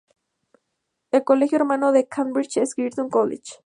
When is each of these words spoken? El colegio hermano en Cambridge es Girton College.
El 1.11 1.23
colegio 1.23 1.59
hermano 1.59 1.93
en 1.93 2.05
Cambridge 2.07 2.57
es 2.57 2.73
Girton 2.73 3.07
College. 3.11 3.57